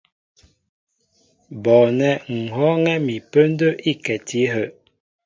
Bɔɔnɛ́ 1.63 2.13
ŋ̀ 2.37 2.45
hɔ́ɔ́ŋɛ́ 2.55 2.97
mi 3.05 3.15
pə́ndə́ 3.31 3.69
íkɛti 3.91 4.39
áhə'. 4.47 4.67